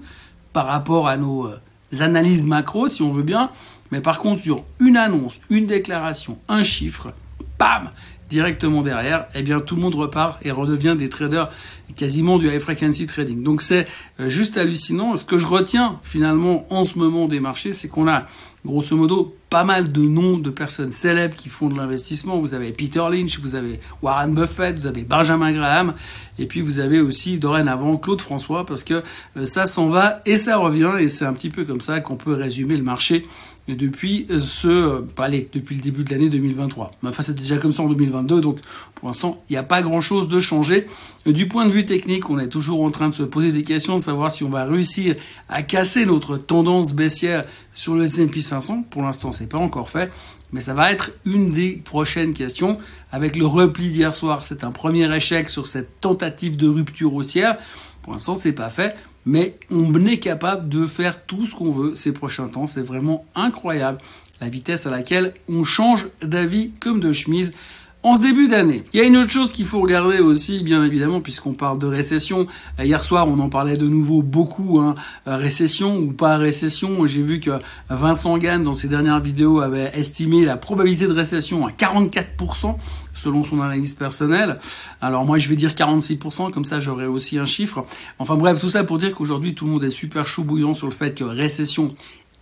par 0.54 0.68
rapport 0.68 1.08
à 1.08 1.18
nos 1.18 1.48
euh, 1.48 1.60
analyses 2.00 2.46
macro, 2.46 2.88
si 2.88 3.02
on 3.02 3.10
veut 3.10 3.24
bien, 3.24 3.50
mais 3.92 4.00
par 4.00 4.20
contre, 4.20 4.42
sur 4.42 4.64
une 4.80 4.96
annonce, 4.96 5.40
une 5.50 5.66
déclaration, 5.66 6.38
un 6.48 6.64
chiffre, 6.64 7.14
bam, 7.62 7.92
directement 8.28 8.82
derrière, 8.82 9.28
eh 9.36 9.44
bien 9.44 9.60
tout 9.60 9.76
le 9.76 9.82
monde 9.84 9.94
repart 9.94 10.40
et 10.44 10.50
redevient 10.50 10.96
des 10.98 11.10
traders 11.10 11.52
quasiment 11.96 12.40
du 12.40 12.48
high 12.48 12.60
frequency 12.60 13.06
trading. 13.06 13.44
Donc 13.44 13.62
c'est 13.62 13.86
euh, 14.20 14.30
juste 14.30 14.58
hallucinant. 14.58 15.16
Ce 15.16 15.26
que 15.26 15.38
je 15.38 15.46
retiens 15.46 16.00
finalement 16.02 16.66
en 16.74 16.84
ce 16.84 16.98
moment 16.98 17.28
des 17.28 17.40
marchés, 17.40 17.74
c'est 17.74 17.88
qu'on 17.88 18.08
a 18.08 18.26
grosso 18.66 18.96
modo 18.96 19.36
pas 19.50 19.64
mal 19.66 19.92
de 19.92 20.02
noms 20.02 20.38
de 20.38 20.50
personnes 20.50 20.94
célèbres 20.94 21.36
qui 21.36 21.50
font 21.50 21.68
de 21.68 21.76
l'investissement. 21.76 22.40
Vous 22.40 22.54
avez 22.54 22.72
Peter 22.72 23.04
Lynch, 23.12 23.40
vous 23.40 23.56
avez 23.56 23.82
Warren 24.02 24.34
Buffett, 24.34 24.80
vous 24.80 24.88
avez 24.88 25.04
Benjamin 25.04 25.52
Graham, 25.52 25.94
et 26.40 26.46
puis 26.46 26.62
vous 26.62 26.80
avez 26.80 27.02
aussi 27.02 27.38
dorénavant 27.38 27.98
Claude 27.98 28.22
François, 28.22 28.66
parce 28.66 28.86
que 28.86 29.04
euh, 29.36 29.46
ça 29.46 29.66
s'en 29.66 29.90
va 29.90 30.22
et 30.26 30.38
ça 30.38 30.58
revient, 30.58 30.94
et 31.00 31.10
c'est 31.10 31.26
un 31.26 31.34
petit 31.34 31.50
peu 31.50 31.66
comme 31.66 31.82
ça 31.82 32.00
qu'on 32.00 32.16
peut 32.16 32.34
résumer 32.34 32.78
le 32.78 32.84
marché 32.84 33.28
depuis 33.68 34.26
ce, 34.40 35.04
allez, 35.18 35.50
depuis 35.54 35.76
le 35.76 35.82
début 35.82 36.04
de 36.04 36.12
l'année 36.12 36.30
2023. 36.30 36.92
Mais 37.04 37.10
enfin, 37.10 37.24
c'est 37.24 37.36
déjà 37.36 37.58
comme 37.58 37.72
ça 37.72 37.84
en 37.84 37.90
2022, 37.90 38.42
donc 38.42 38.60
pour 38.96 39.08
l'instant, 39.08 39.44
il 39.50 39.54
n'y 39.54 39.58
a 39.58 39.64
pas 39.64 39.82
grand-chose 39.82 40.28
de 40.28 40.40
changé. 40.40 40.88
Du 41.26 41.48
point 41.48 41.66
de 41.66 41.72
vue 41.72 41.86
technique, 41.86 42.30
on 42.30 42.40
est 42.40 42.48
toujours 42.48 42.84
en 42.84 42.92
train 42.92 43.10
de 43.10 43.14
se 43.14 43.24
poser 43.24 43.52
des 43.52 43.64
questions, 43.64 43.98
de 43.98 44.02
savoir 44.02 44.32
si 44.32 44.44
on 44.44 44.50
va 44.50 44.66
réussir 44.66 45.16
à 45.50 45.62
casser 45.62 46.06
notre 46.06 46.38
tendance 46.38 46.94
baissière 46.94 47.46
sur 47.74 47.96
le 47.96 48.06
S&P 48.06 48.42
500. 48.42 48.84
Pour 48.90 49.04
l'instant, 49.04 49.32
c'est 49.32 49.48
pas 49.48 49.58
encore 49.58 49.90
fait, 49.90 50.12
mais 50.52 50.62
ça 50.62 50.74
va 50.74 50.92
être 50.92 51.12
une 51.26 51.52
des 51.52 51.82
prochaines 51.84 52.34
questions. 52.34 52.78
Avec 53.12 53.36
le 53.36 53.46
repli 53.46 53.90
d'hier 53.90 54.14
soir, 54.14 54.44
c'est 54.44 54.64
un 54.64 54.72
premier 54.72 55.14
échec 55.16 55.50
sur 55.50 55.68
cette 55.68 56.00
tentative 56.02 56.58
de 56.58 56.68
rupture 56.68 57.14
haussière. 57.14 57.58
Pour 58.02 58.14
l'instant, 58.14 58.36
c'est 58.36 58.54
pas 58.54 58.70
fait 58.70 58.96
mais 59.26 59.58
on 59.70 60.06
est 60.06 60.18
capable 60.18 60.70
de 60.70 60.86
faire 60.86 61.26
tout 61.26 61.46
ce 61.46 61.56
qu'on 61.56 61.70
veut 61.70 61.96
ces 61.96 62.12
prochains 62.12 62.48
temps. 62.48 62.68
C'est 62.68 62.82
vraiment 62.82 63.26
incroyable 63.36 64.00
la 64.40 64.50
vitesse 64.50 64.88
à 64.88 64.90
laquelle 64.90 65.34
on 65.48 65.64
change 65.64 66.10
d'avis 66.22 66.72
comme 66.80 67.00
de 67.00 67.14
chemise 67.14 67.54
en 68.04 68.16
ce 68.16 68.22
début 68.22 68.48
d'année. 68.48 68.84
Il 68.94 69.00
y 69.00 69.04
a 69.04 69.06
une 69.06 69.18
autre 69.18 69.30
chose 69.30 69.52
qu'il 69.52 69.66
faut 69.66 69.80
regarder 69.80 70.20
aussi, 70.20 70.64
bien 70.64 70.84
évidemment, 70.84 71.22
puisqu'on 71.22 71.54
parle 71.54 71.78
de 71.78 71.86
récession. 71.86 72.48
Euh, 72.80 72.86
hier 72.86 73.04
soir, 73.04 73.28
on 73.28 73.40
en 73.40 73.50
parlait 73.50 73.78
de 73.78 73.88
nouveau 73.88 74.24
beaucoup, 74.24 74.80
hein. 74.80 74.96
Euh, 75.28 75.38
récession 75.38 75.98
ou 75.98 76.12
pas 76.12 76.38
récession. 76.38 77.06
J'ai 77.06 77.22
vu 77.22 77.40
que 77.40 77.52
Vincent 77.90 78.38
Gann, 78.38 78.64
dans 78.64 78.74
ses 78.74 78.88
dernières 78.88 79.20
vidéos, 79.20 79.60
avait 79.60 79.92
estimé 79.94 80.46
la 80.46 80.58
probabilité 80.58 81.06
de 81.08 81.14
récession 81.14 81.68
à 81.68 81.72
44%, 81.72 82.76
selon 83.14 83.44
son 83.44 83.62
analyse 83.62 83.94
personnelle. 83.94 84.60
Alors 85.02 85.26
moi, 85.26 85.38
je 85.38 85.48
vais 85.50 85.56
dire 85.56 85.72
46%, 85.72 86.52
comme 86.52 86.66
ça 86.66 86.80
j'aurai 86.80 87.06
aussi 87.06 87.38
un 87.38 87.46
chiffre. 87.46 87.86
Enfin 88.18 88.36
bref, 88.36 88.60
tout 88.60 88.70
ça 88.70 88.84
pour 88.84 88.98
dire 88.98 89.14
qu'aujourd'hui, 89.14 89.54
tout 89.54 89.66
le 89.66 89.72
monde 89.72 89.84
est 89.84 89.92
super 89.92 90.28
chou 90.28 90.44
bouillant 90.44 90.74
sur 90.74 90.88
le 90.88 90.94
fait 90.94 91.18
que 91.18 91.24
récession 91.24 91.94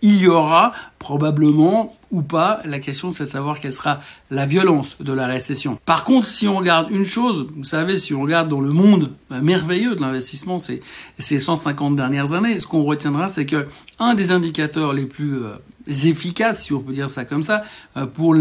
il 0.02 0.16
y 0.16 0.28
aura 0.28 0.72
probablement 0.98 1.94
ou 2.10 2.22
pas, 2.22 2.60
la 2.64 2.78
question 2.78 3.12
c'est 3.12 3.24
de 3.24 3.28
savoir 3.28 3.60
quelle 3.60 3.72
sera 3.72 4.00
la 4.30 4.46
violence 4.46 4.96
de 5.00 5.12
la 5.12 5.26
récession. 5.26 5.78
Par 5.84 6.04
contre, 6.04 6.26
si 6.26 6.48
on 6.48 6.56
regarde 6.56 6.90
une 6.90 7.04
chose, 7.04 7.46
vous 7.56 7.64
savez, 7.64 7.96
si 7.96 8.14
on 8.14 8.22
regarde 8.22 8.48
dans 8.48 8.60
le 8.60 8.70
monde 8.70 9.12
merveilleux 9.30 9.94
de 9.94 10.00
l'investissement 10.00 10.58
ces, 10.58 10.82
ces 11.18 11.38
150 11.38 11.96
dernières 11.96 12.32
années, 12.32 12.58
ce 12.58 12.66
qu'on 12.66 12.84
retiendra, 12.84 13.28
c'est 13.28 13.46
que 13.46 13.66
un 13.98 14.14
des 14.14 14.32
indicateurs 14.32 14.92
les 14.92 15.06
plus 15.06 15.36
euh, 15.36 15.54
efficaces, 15.90 16.64
si 16.64 16.72
on 16.72 16.80
peut 16.80 16.92
dire 16.92 17.10
ça 17.10 17.24
comme 17.24 17.42
ça, 17.42 17.62
euh, 17.96 18.06
pour, 18.06 18.34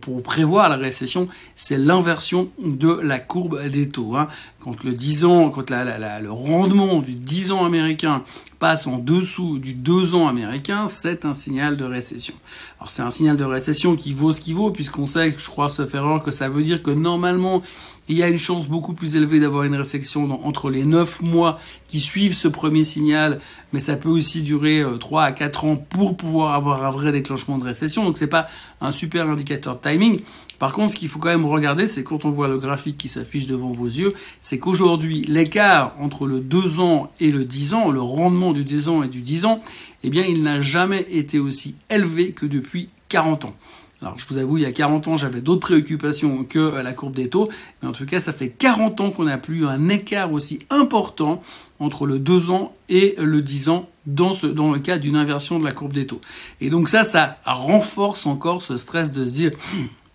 pour, 0.00 0.22
prévoir 0.22 0.68
la 0.68 0.76
récession, 0.76 1.28
c'est 1.56 1.78
l'inversion 1.78 2.50
de 2.62 2.98
la 3.02 3.18
courbe 3.18 3.68
des 3.68 3.88
taux. 3.88 4.16
Hein. 4.16 4.28
Quand 4.60 4.84
le 4.84 4.92
10 4.92 5.24
ans, 5.24 5.50
quand 5.50 5.70
la, 5.70 6.20
le 6.20 6.30
rendement 6.30 7.00
du 7.00 7.14
10 7.14 7.52
ans 7.52 7.64
américain 7.64 8.22
passe 8.58 8.86
en 8.86 8.98
dessous 8.98 9.58
du 9.58 9.74
2 9.74 10.14
ans 10.14 10.28
américain, 10.28 10.86
c'est 10.86 11.24
un 11.24 11.32
signal 11.32 11.76
de 11.76 11.84
récession. 11.84 12.34
Alors 12.78 12.90
c'est 12.90 13.02
un 13.02 13.10
signal 13.10 13.36
de 13.36 13.44
récession 13.44 13.96
qui 13.96 14.12
vaut 14.12 14.32
ce 14.32 14.40
qu'il 14.40 14.54
vaut, 14.54 14.70
puisqu'on 14.70 15.06
sait, 15.06 15.34
je 15.36 15.46
crois, 15.46 15.68
se 15.68 15.86
faire 15.86 16.20
que 16.22 16.30
ça 16.30 16.48
veut 16.48 16.62
dire 16.62 16.82
que 16.82 16.90
normalement, 16.90 17.62
il 18.10 18.16
y 18.16 18.24
a 18.24 18.28
une 18.28 18.38
chance 18.38 18.66
beaucoup 18.66 18.92
plus 18.92 19.14
élevée 19.14 19.38
d'avoir 19.38 19.62
une 19.62 19.76
récession 19.76 20.44
entre 20.44 20.68
les 20.68 20.84
9 20.84 21.22
mois 21.22 21.60
qui 21.86 22.00
suivent 22.00 22.34
ce 22.34 22.48
premier 22.48 22.82
signal, 22.82 23.40
mais 23.72 23.78
ça 23.78 23.94
peut 23.94 24.08
aussi 24.08 24.42
durer 24.42 24.84
3 24.98 25.22
euh, 25.22 25.24
à 25.26 25.32
4 25.32 25.64
ans 25.64 25.76
pour 25.76 26.16
pouvoir 26.16 26.54
avoir 26.54 26.84
un 26.84 26.90
vrai 26.90 27.12
déclenchement 27.12 27.56
de 27.56 27.64
récession. 27.64 28.04
Donc 28.04 28.18
c'est 28.18 28.26
pas 28.26 28.48
un 28.80 28.90
super 28.90 29.30
indicateur 29.30 29.76
de 29.78 29.88
timing. 29.88 30.22
Par 30.58 30.72
contre, 30.72 30.92
ce 30.92 30.96
qu'il 30.96 31.08
faut 31.08 31.20
quand 31.20 31.28
même 31.28 31.46
regarder, 31.46 31.86
c'est 31.86 32.02
quand 32.02 32.24
on 32.24 32.30
voit 32.30 32.48
le 32.48 32.58
graphique 32.58 32.98
qui 32.98 33.08
s'affiche 33.08 33.46
devant 33.46 33.70
vos 33.70 33.86
yeux, 33.86 34.12
c'est 34.40 34.58
qu'aujourd'hui, 34.58 35.22
l'écart 35.28 35.94
entre 36.00 36.26
le 36.26 36.40
2 36.40 36.80
ans 36.80 37.12
et 37.20 37.30
le 37.30 37.44
10 37.44 37.74
ans, 37.74 37.90
le 37.92 38.02
rendement 38.02 38.52
du 38.52 38.64
10 38.64 38.88
ans 38.88 39.02
et 39.04 39.08
du 39.08 39.20
10 39.20 39.44
ans, 39.44 39.60
eh 40.02 40.08
il 40.08 40.42
n'a 40.42 40.60
jamais 40.62 41.06
été 41.12 41.38
aussi 41.38 41.76
élevé 41.90 42.32
que 42.32 42.44
depuis 42.44 42.88
40 43.08 43.44
ans. 43.44 43.54
Alors 44.02 44.18
je 44.18 44.26
vous 44.26 44.38
avoue, 44.38 44.56
il 44.56 44.62
y 44.62 44.66
a 44.66 44.72
40 44.72 45.08
ans, 45.08 45.16
j'avais 45.16 45.42
d'autres 45.42 45.60
préoccupations 45.60 46.44
que 46.44 46.58
euh, 46.58 46.82
la 46.82 46.92
courbe 46.92 47.14
des 47.14 47.28
taux, 47.28 47.48
mais 47.82 47.88
en 47.88 47.92
tout 47.92 48.06
cas, 48.06 48.18
ça 48.18 48.32
fait 48.32 48.48
40 48.48 49.00
ans 49.00 49.10
qu'on 49.10 49.24
n'a 49.24 49.36
plus 49.36 49.66
un 49.66 49.88
écart 49.88 50.32
aussi 50.32 50.60
important 50.70 51.42
entre 51.80 52.06
le 52.06 52.18
2 52.18 52.50
ans 52.50 52.74
et 52.88 53.14
le 53.18 53.42
10 53.42 53.68
ans 53.68 53.88
dans, 54.06 54.32
le 54.32 54.78
cas 54.78 54.98
d'une 54.98 55.16
inversion 55.16 55.58
de 55.58 55.64
la 55.64 55.72
courbe 55.72 55.92
des 55.92 56.06
taux. 56.06 56.20
Et 56.60 56.70
donc 56.70 56.88
ça, 56.88 57.04
ça 57.04 57.36
renforce 57.44 58.26
encore 58.26 58.62
ce 58.62 58.76
stress 58.76 59.12
de 59.12 59.24
se 59.24 59.30
dire, 59.30 59.52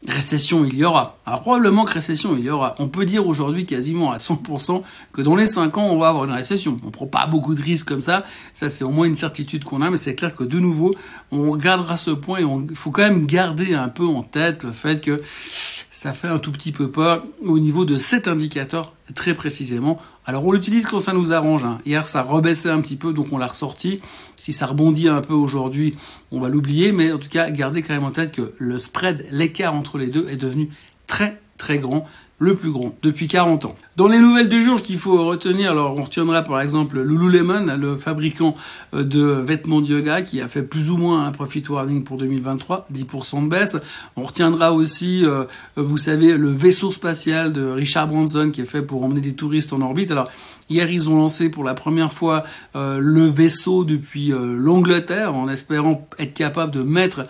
Récession, 0.08 0.66
il 0.66 0.76
y 0.76 0.84
aura. 0.84 1.18
Alors 1.26 1.42
probablement 1.42 1.84
que 1.84 1.94
récession, 1.94 2.36
il 2.38 2.46
y 2.46 2.50
aura. 2.50 2.76
On 2.78 2.88
peut 2.88 3.06
dire 3.06 3.28
aujourd'hui 3.28 3.66
quasiment 3.66 4.12
à 4.12 4.18
100% 4.18 4.84
que 5.12 5.22
dans 5.22 5.36
les 5.36 5.48
5 5.48 5.78
ans, 5.78 5.88
on 5.88 5.98
va 5.98 6.10
avoir 6.10 6.26
une 6.26 6.32
récession. 6.32 6.80
On 6.86 6.92
prend 6.92 7.08
pas 7.08 7.26
beaucoup 7.26 7.56
de 7.56 7.62
risques 7.62 7.88
comme 7.88 8.04
ça. 8.04 8.24
Ça, 8.54 8.70
c'est 8.70 8.84
au 8.84 8.92
moins 8.92 9.08
une 9.08 9.16
certitude 9.16 9.64
qu'on 9.64 9.82
a, 9.82 9.90
mais 9.90 9.98
c'est 9.98 10.16
clair 10.16 10.36
que 10.36 10.44
de 10.44 10.60
nouveau, 10.60 10.94
on 11.32 11.50
regardera 11.50 11.98
ce 11.98 12.12
point 12.12 12.40
il 12.40 12.76
faut 12.76 12.92
quand 12.92 13.02
même 13.02 13.26
garder 13.26 13.74
un 13.74 13.90
peu 13.90 14.06
en 14.06 14.22
tête 14.22 14.64
le 14.64 14.72
fait 14.72 15.02
que 15.02 15.22
ça 16.06 16.14
fait 16.14 16.28
un 16.28 16.38
tout 16.38 16.52
petit 16.52 16.72
peu 16.72 16.92
peur 16.92 17.26
au 17.44 17.58
niveau 17.58 17.84
de 17.84 17.98
cet 17.98 18.28
indicateur 18.28 18.94
très 19.16 19.34
précisément. 19.34 20.00
Alors 20.28 20.46
on 20.46 20.52
l'utilise 20.52 20.86
quand 20.86 21.00
ça 21.00 21.14
nous 21.14 21.34
arrange. 21.34 21.66
Hein. 21.66 21.80
Hier 21.84 22.06
ça 22.06 22.22
rebaissait 22.22 22.70
un 22.70 22.80
petit 22.80 22.96
peu 22.96 23.12
donc 23.12 23.34
on 23.34 23.40
l'a 23.40 23.48
ressorti. 23.48 24.02
Si 24.36 24.54
ça 24.54 24.68
rebondit 24.68 25.10
un 25.10 25.22
peu 25.22 25.34
aujourd'hui, 25.34 25.96
on 26.32 26.40
va 26.40 26.48
l'oublier. 26.48 26.92
Mais 26.92 27.12
en 27.12 27.18
tout 27.18 27.28
cas, 27.28 27.50
gardez 27.50 27.82
quand 27.82 27.96
même 27.96 28.04
en 28.04 28.12
tête 28.12 28.34
que 28.34 28.54
le 28.60 28.78
spread, 28.78 29.26
l'écart 29.32 29.74
entre 29.74 29.98
les 29.98 30.06
deux 30.06 30.30
est 30.30 30.38
devenu 30.38 30.70
très 31.08 31.42
très 31.58 31.80
grand 31.80 32.08
le 32.40 32.56
plus 32.56 32.72
grand 32.72 32.96
depuis 33.02 33.28
40 33.28 33.66
ans. 33.66 33.76
Dans 33.96 34.10
les 34.10 34.20
nouvelles 34.20 34.50
du 34.50 34.62
jour 34.62 34.82
qu'il 34.82 35.00
faut 35.00 35.26
retenir, 35.26 35.72
alors 35.72 35.98
on 35.98 36.02
retiendra 36.02 36.42
par 36.42 36.60
exemple 36.60 37.00
Lululemon, 37.00 37.78
le 37.78 37.96
fabricant 37.96 38.58
euh, 38.94 39.06
de 39.06 39.22
vêtements 39.22 39.80
de 39.80 39.88
yoga 39.88 40.22
qui 40.22 40.42
a 40.42 40.50
fait 40.50 40.64
plus 40.64 40.90
ou 40.90 40.98
moins 40.98 41.26
un 41.26 41.32
profit 41.32 41.64
warning 41.70 42.04
pour 42.04 42.18
2023, 42.18 42.88
10% 42.94 43.46
de 43.46 43.48
baisse. 43.48 43.78
On 44.18 44.24
retiendra 44.24 44.74
aussi, 44.74 45.24
euh, 45.24 45.46
vous 45.78 45.98
savez, 45.98 46.36
le 46.36 46.50
vaisseau 46.50 46.92
spatial 46.92 47.54
de 47.54 47.64
Richard 47.66 48.10
Branson 48.10 48.52
qui 48.52 48.60
est 48.60 48.66
fait 48.66 48.82
pour 48.82 49.02
emmener 49.06 49.22
des 49.22 49.34
touristes 49.34 49.72
en 49.72 49.80
orbite. 49.80 50.12
Alors 50.12 50.30
hier 50.70 50.92
ils 50.92 51.10
ont 51.10 51.16
lancé 51.16 51.50
pour 51.50 51.64
la 51.64 51.74
première 51.74 52.12
fois 52.12 52.44
euh, 52.76 53.00
le 53.00 53.28
vaisseau 53.28 53.86
depuis 53.86 54.34
l'Angleterre 54.36 55.34
en 55.34 55.48
espérant 55.48 56.06
être 56.20 56.34
capable 56.34 56.74
de 56.74 56.82
mettre 56.82 57.28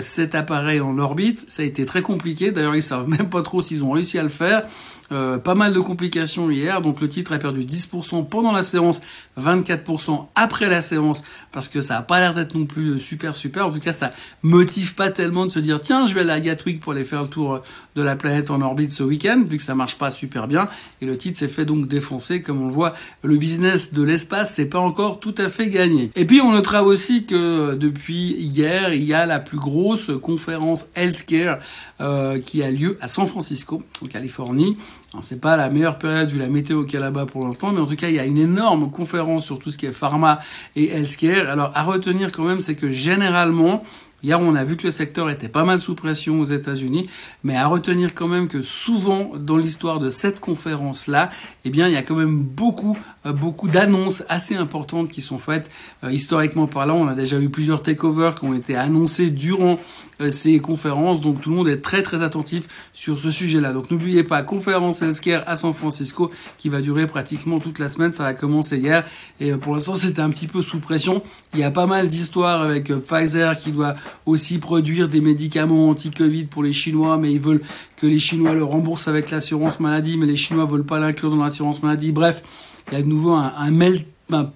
cet 0.00 0.34
appareil 0.34 0.80
en 0.80 0.96
orbite. 0.96 1.44
Ça 1.48 1.62
a 1.62 1.66
été 1.66 1.84
très 1.84 2.00
compliqué. 2.00 2.52
D'ailleurs 2.52 2.76
ils 2.76 2.82
savent 2.82 3.08
même 3.08 3.28
pas 3.28 3.42
trop 3.42 3.60
s'ils 3.60 3.84
ont 3.84 3.90
réussi 3.90 4.18
à 4.18 4.22
le 4.22 4.29
faire. 4.30 4.66
Euh, 5.12 5.38
pas 5.38 5.56
mal 5.56 5.72
de 5.72 5.80
complications 5.80 6.50
hier, 6.50 6.80
donc 6.82 7.00
le 7.00 7.08
titre 7.08 7.32
a 7.32 7.38
perdu 7.38 7.62
10% 7.62 8.28
pendant 8.28 8.52
la 8.52 8.62
séance, 8.62 9.00
24% 9.40 10.26
après 10.36 10.68
la 10.68 10.80
séance, 10.80 11.24
parce 11.50 11.68
que 11.68 11.80
ça 11.80 11.96
a 11.96 12.02
pas 12.02 12.20
l'air 12.20 12.32
d'être 12.32 12.54
non 12.54 12.64
plus 12.64 12.90
euh, 12.90 12.98
super 12.98 13.34
super. 13.34 13.66
En 13.66 13.72
tout 13.72 13.80
cas, 13.80 13.90
ça 13.90 14.12
motive 14.44 14.94
pas 14.94 15.10
tellement 15.10 15.46
de 15.46 15.50
se 15.50 15.58
dire 15.58 15.80
tiens, 15.80 16.06
je 16.06 16.14
vais 16.14 16.20
aller 16.20 16.30
à 16.30 16.38
Gatwick 16.38 16.78
pour 16.78 16.92
aller 16.92 17.04
faire 17.04 17.22
le 17.22 17.28
tour 17.28 17.54
euh, 17.54 17.58
de 17.96 18.02
la 18.02 18.14
planète 18.14 18.52
en 18.52 18.60
orbite 18.60 18.92
ce 18.92 19.02
week-end, 19.02 19.42
vu 19.44 19.56
que 19.56 19.62
ça 19.64 19.74
marche 19.74 19.98
pas 19.98 20.12
super 20.12 20.46
bien. 20.46 20.68
Et 21.02 21.06
le 21.06 21.18
titre 21.18 21.40
s'est 21.40 21.48
fait 21.48 21.64
donc 21.64 21.88
défoncer, 21.88 22.40
comme 22.40 22.62
on 22.62 22.68
le 22.68 22.72
voit, 22.72 22.94
le 23.24 23.36
business 23.36 23.92
de 23.92 24.04
l'espace 24.04 24.54
c'est 24.54 24.66
pas 24.66 24.78
encore 24.78 25.18
tout 25.18 25.34
à 25.38 25.48
fait 25.48 25.68
gagné. 25.68 26.12
Et 26.14 26.24
puis 26.24 26.40
on 26.40 26.52
notera 26.52 26.84
aussi 26.84 27.24
que 27.26 27.74
depuis 27.74 28.36
hier, 28.38 28.94
il 28.94 29.02
y 29.02 29.14
a 29.14 29.26
la 29.26 29.40
plus 29.40 29.58
grosse 29.58 30.12
conférence 30.22 30.86
healthcare 30.94 31.58
euh, 32.00 32.38
qui 32.38 32.62
a 32.62 32.70
lieu 32.70 32.96
à 33.02 33.08
San 33.08 33.26
Francisco, 33.26 33.82
en 34.02 34.06
Californie. 34.06 34.78
C'est 35.22 35.40
pas 35.40 35.56
la 35.56 35.70
meilleure 35.70 35.98
période 35.98 36.30
vu 36.30 36.38
la 36.38 36.48
météo 36.48 36.84
qu'il 36.84 36.94
y 36.94 36.96
a 36.96 37.00
là-bas 37.00 37.26
pour 37.26 37.44
l'instant, 37.44 37.72
mais 37.72 37.80
en 37.80 37.86
tout 37.86 37.96
cas, 37.96 38.08
il 38.08 38.14
y 38.14 38.20
a 38.20 38.24
une 38.24 38.38
énorme 38.38 38.90
conférence 38.90 39.44
sur 39.44 39.58
tout 39.58 39.72
ce 39.72 39.76
qui 39.76 39.86
est 39.86 39.92
pharma 39.92 40.38
et 40.76 40.90
healthcare. 40.90 41.50
Alors, 41.50 41.72
à 41.74 41.82
retenir 41.82 42.30
quand 42.30 42.44
même, 42.44 42.60
c'est 42.60 42.76
que 42.76 42.90
généralement, 42.90 43.82
Hier, 44.22 44.38
on 44.38 44.54
a 44.54 44.64
vu 44.64 44.76
que 44.76 44.86
le 44.86 44.90
secteur 44.90 45.30
était 45.30 45.48
pas 45.48 45.64
mal 45.64 45.80
sous 45.80 45.94
pression 45.94 46.40
aux 46.40 46.44
États-Unis, 46.44 47.08
mais 47.42 47.56
à 47.56 47.66
retenir 47.66 48.14
quand 48.14 48.28
même 48.28 48.48
que 48.48 48.60
souvent 48.60 49.32
dans 49.34 49.56
l'histoire 49.56 49.98
de 49.98 50.10
cette 50.10 50.40
conférence-là, 50.40 51.30
eh 51.64 51.70
bien, 51.70 51.88
il 51.88 51.94
y 51.94 51.96
a 51.96 52.02
quand 52.02 52.16
même 52.16 52.36
beaucoup, 52.36 52.98
euh, 53.24 53.32
beaucoup 53.32 53.68
d'annonces 53.68 54.22
assez 54.28 54.56
importantes 54.56 55.08
qui 55.08 55.22
sont 55.22 55.38
faites. 55.38 55.70
Euh, 56.04 56.12
historiquement 56.12 56.66
parlant, 56.66 56.96
on 56.96 57.08
a 57.08 57.14
déjà 57.14 57.40
eu 57.40 57.48
plusieurs 57.48 57.82
takeovers 57.82 58.34
qui 58.34 58.44
ont 58.44 58.52
été 58.52 58.76
annoncés 58.76 59.30
durant 59.30 59.78
euh, 60.20 60.30
ces 60.30 60.58
conférences, 60.58 61.22
donc 61.22 61.40
tout 61.40 61.48
le 61.48 61.56
monde 61.56 61.68
est 61.68 61.80
très 61.80 62.02
très 62.02 62.22
attentif 62.22 62.64
sur 62.92 63.18
ce 63.18 63.30
sujet-là. 63.30 63.72
Donc 63.72 63.90
n'oubliez 63.90 64.22
pas, 64.22 64.42
conférence 64.42 65.00
healthcare 65.00 65.44
à 65.46 65.56
San 65.56 65.72
Francisco 65.72 66.30
qui 66.58 66.68
va 66.68 66.82
durer 66.82 67.06
pratiquement 67.06 67.58
toute 67.58 67.78
la 67.78 67.88
semaine. 67.88 68.12
Ça 68.12 68.26
a 68.26 68.34
commencé 68.34 68.76
hier 68.76 69.06
et 69.40 69.52
pour 69.52 69.74
l'instant 69.74 69.94
c'était 69.96 70.20
un 70.20 70.30
petit 70.30 70.46
peu 70.46 70.60
sous 70.60 70.80
pression. 70.80 71.22
Il 71.54 71.60
y 71.60 71.64
a 71.64 71.70
pas 71.70 71.86
mal 71.86 72.06
d'histoires 72.06 72.60
avec 72.60 72.92
Pfizer 72.92 73.56
qui 73.56 73.72
doit 73.72 73.94
aussi 74.26 74.58
produire 74.58 75.08
des 75.08 75.20
médicaments 75.20 75.88
anti-Covid 75.88 76.44
pour 76.44 76.62
les 76.62 76.72
Chinois, 76.72 77.18
mais 77.18 77.32
ils 77.32 77.40
veulent 77.40 77.62
que 77.96 78.06
les 78.06 78.18
Chinois 78.18 78.54
le 78.54 78.64
remboursent 78.64 79.08
avec 79.08 79.30
l'assurance 79.30 79.80
maladie, 79.80 80.16
mais 80.16 80.26
les 80.26 80.36
Chinois 80.36 80.64
veulent 80.64 80.84
pas 80.84 80.98
l'inclure 80.98 81.30
dans 81.30 81.42
l'assurance 81.42 81.82
maladie. 81.82 82.12
Bref, 82.12 82.42
il 82.88 82.98
y 82.98 83.00
a 83.00 83.02
de 83.02 83.08
nouveau 83.08 83.32
un, 83.32 83.52
un 83.56 83.70
melt 83.70 84.06
un 84.32 84.50